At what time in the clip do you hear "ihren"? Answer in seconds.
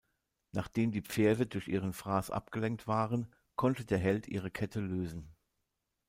1.67-1.93